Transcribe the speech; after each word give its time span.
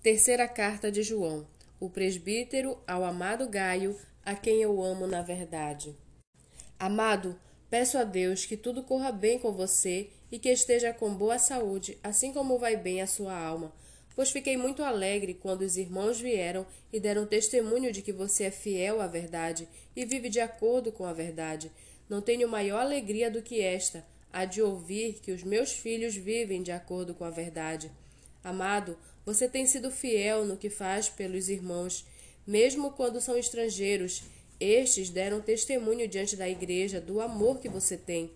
Terceira 0.00 0.46
carta 0.46 0.92
de 0.92 1.02
João. 1.02 1.44
O 1.80 1.90
presbítero 1.90 2.78
ao 2.86 3.02
amado 3.02 3.48
Gaio, 3.48 3.98
a 4.24 4.32
quem 4.32 4.62
eu 4.62 4.80
amo 4.80 5.08
na 5.08 5.22
verdade. 5.22 5.92
Amado, 6.78 7.36
peço 7.68 7.98
a 7.98 8.04
Deus 8.04 8.46
que 8.46 8.56
tudo 8.56 8.84
corra 8.84 9.10
bem 9.10 9.40
com 9.40 9.50
você 9.50 10.08
e 10.30 10.38
que 10.38 10.50
esteja 10.50 10.92
com 10.92 11.12
boa 11.12 11.36
saúde, 11.36 11.98
assim 12.00 12.32
como 12.32 12.60
vai 12.60 12.76
bem 12.76 13.02
a 13.02 13.08
sua 13.08 13.36
alma. 13.36 13.72
Pois 14.14 14.30
fiquei 14.30 14.56
muito 14.56 14.84
alegre 14.84 15.34
quando 15.34 15.62
os 15.62 15.76
irmãos 15.76 16.20
vieram 16.20 16.64
e 16.92 17.00
deram 17.00 17.26
testemunho 17.26 17.90
de 17.90 18.00
que 18.00 18.12
você 18.12 18.44
é 18.44 18.50
fiel 18.52 19.00
à 19.00 19.08
verdade 19.08 19.68
e 19.96 20.04
vive 20.04 20.28
de 20.28 20.38
acordo 20.38 20.92
com 20.92 21.04
a 21.04 21.12
verdade. 21.12 21.72
Não 22.08 22.22
tenho 22.22 22.48
maior 22.48 22.82
alegria 22.82 23.28
do 23.28 23.42
que 23.42 23.60
esta, 23.60 24.06
a 24.32 24.44
de 24.44 24.62
ouvir 24.62 25.14
que 25.14 25.32
os 25.32 25.42
meus 25.42 25.72
filhos 25.72 26.14
vivem 26.14 26.62
de 26.62 26.70
acordo 26.70 27.14
com 27.14 27.24
a 27.24 27.30
verdade. 27.30 27.90
Amado, 28.42 28.96
você 29.24 29.48
tem 29.48 29.66
sido 29.66 29.90
fiel 29.90 30.44
no 30.44 30.56
que 30.56 30.70
faz 30.70 31.08
pelos 31.08 31.48
irmãos, 31.48 32.06
mesmo 32.46 32.92
quando 32.92 33.20
são 33.20 33.36
estrangeiros. 33.36 34.22
Estes 34.58 35.10
deram 35.10 35.40
testemunho 35.40 36.08
diante 36.08 36.34
da 36.34 36.48
igreja 36.48 37.00
do 37.00 37.20
amor 37.20 37.60
que 37.60 37.68
você 37.68 37.96
tem. 37.96 38.30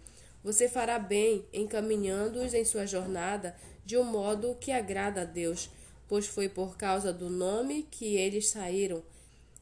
Você 0.45 0.69
fará 0.69 0.98
bem 0.98 1.45
encaminhando-os 1.52 2.52
em 2.52 2.65
sua 2.65 2.87
jornada 2.87 3.57
de 3.84 3.96
um 3.96 4.05
modo 4.05 4.57
que 4.60 4.70
agrada 4.70 5.23
a 5.23 5.24
Deus, 5.24 5.70
pois 6.09 6.27
foi 6.27 6.48
por 6.48 6.77
causa 6.77 7.12
do 7.12 7.30
nome 7.30 7.87
que 7.91 8.16
eles 8.16 8.48
saíram, 8.48 9.02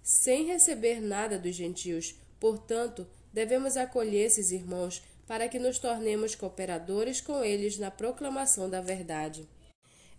sem 0.02 0.46
receber 0.46 1.00
nada 1.00 1.38
dos 1.38 1.54
gentios. 1.54 2.14
Portanto, 2.38 3.06
devemos 3.32 3.76
acolher 3.76 4.26
esses 4.26 4.50
irmãos 4.50 5.02
para 5.26 5.48
que 5.48 5.58
nos 5.58 5.78
tornemos 5.78 6.34
cooperadores 6.34 7.20
com 7.20 7.44
eles 7.44 7.78
na 7.78 7.90
proclamação 7.90 8.68
da 8.68 8.80
verdade. 8.80 9.46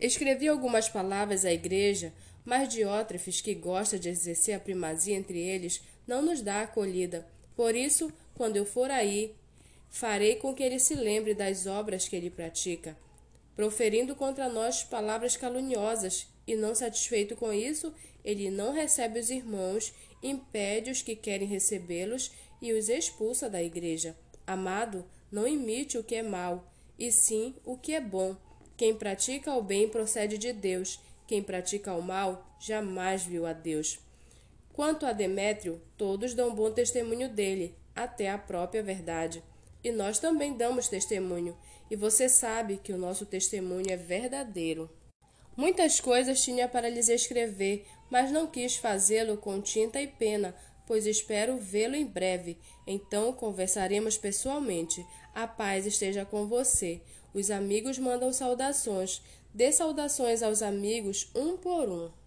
Escrevi 0.01 0.47
algumas 0.47 0.89
palavras 0.89 1.45
à 1.45 1.53
igreja, 1.53 2.11
mas 2.43 2.67
Diótrefes, 2.67 3.39
que 3.39 3.53
gosta 3.53 3.99
de 3.99 4.09
exercer 4.09 4.55
a 4.55 4.59
primazia 4.59 5.15
entre 5.15 5.37
eles, 5.37 5.79
não 6.07 6.23
nos 6.23 6.41
dá 6.41 6.63
acolhida. 6.63 7.27
Por 7.55 7.75
isso, 7.75 8.11
quando 8.33 8.57
eu 8.57 8.65
for 8.65 8.89
aí, 8.89 9.35
farei 9.91 10.37
com 10.37 10.55
que 10.55 10.63
ele 10.63 10.79
se 10.79 10.95
lembre 10.95 11.35
das 11.35 11.67
obras 11.67 12.07
que 12.07 12.15
ele 12.15 12.31
pratica, 12.31 12.97
proferindo 13.55 14.15
contra 14.15 14.49
nós 14.49 14.83
palavras 14.83 15.37
caluniosas, 15.37 16.25
e 16.47 16.55
não 16.55 16.73
satisfeito 16.73 17.35
com 17.35 17.53
isso, 17.53 17.93
ele 18.25 18.49
não 18.49 18.73
recebe 18.73 19.19
os 19.19 19.29
irmãos, 19.29 19.93
impede 20.23 20.89
os 20.89 21.03
que 21.03 21.15
querem 21.15 21.47
recebê-los 21.47 22.31
e 22.59 22.73
os 22.73 22.89
expulsa 22.89 23.47
da 23.47 23.61
igreja. 23.61 24.17
Amado, 24.47 25.05
não 25.31 25.47
imite 25.47 25.99
o 25.99 26.03
que 26.03 26.15
é 26.15 26.23
mal, 26.23 26.73
e 26.97 27.11
sim 27.11 27.53
o 27.63 27.77
que 27.77 27.93
é 27.93 28.01
bom 28.01 28.35
quem 28.81 28.95
pratica 28.95 29.53
o 29.53 29.61
bem 29.61 29.87
procede 29.87 30.39
de 30.39 30.51
Deus, 30.51 30.99
quem 31.27 31.43
pratica 31.43 31.93
o 31.93 32.01
mal 32.01 32.57
jamais 32.59 33.21
viu 33.21 33.45
a 33.45 33.53
Deus. 33.53 33.99
Quanto 34.73 35.05
a 35.05 35.13
Demétrio, 35.13 35.79
todos 35.95 36.33
dão 36.33 36.55
bom 36.55 36.71
testemunho 36.71 37.29
dele, 37.29 37.75
até 37.95 38.31
a 38.31 38.39
própria 38.39 38.81
verdade. 38.81 39.43
E 39.83 39.91
nós 39.91 40.17
também 40.17 40.57
damos 40.57 40.87
testemunho, 40.87 41.55
e 41.91 41.95
você 41.95 42.27
sabe 42.27 42.77
que 42.83 42.91
o 42.91 42.97
nosso 42.97 43.23
testemunho 43.23 43.91
é 43.91 43.95
verdadeiro. 43.95 44.89
Muitas 45.55 45.99
coisas 45.99 46.41
tinha 46.41 46.67
para 46.67 46.89
lhes 46.89 47.07
escrever, 47.07 47.85
mas 48.09 48.31
não 48.31 48.47
quis 48.47 48.77
fazê-lo 48.77 49.37
com 49.37 49.61
tinta 49.61 50.01
e 50.01 50.07
pena, 50.07 50.55
pois 50.91 51.05
espero 51.05 51.55
vê-lo 51.57 51.95
em 51.95 52.05
breve. 52.05 52.57
Então 52.85 53.31
conversaremos 53.31 54.17
pessoalmente. 54.17 55.07
A 55.33 55.47
paz 55.47 55.85
esteja 55.85 56.25
com 56.25 56.47
você. 56.47 56.99
Os 57.33 57.49
amigos 57.49 57.97
mandam 57.97 58.33
saudações. 58.33 59.21
Dê 59.53 59.71
saudações 59.71 60.43
aos 60.43 60.61
amigos 60.61 61.31
um 61.33 61.55
por 61.55 61.87
um. 61.87 62.20